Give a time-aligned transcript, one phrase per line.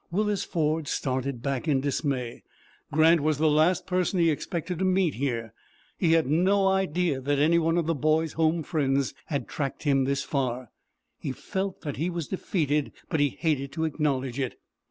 [0.09, 2.41] Willis Ford started back in dismay.
[2.91, 5.53] Grant was the last person he expected to meet here.
[5.99, 10.05] He had no idea that any one of the boy's home friends had tracked him
[10.05, 10.71] this far.
[11.19, 14.59] He felt that he was defeated, but he hated to acknowledge it.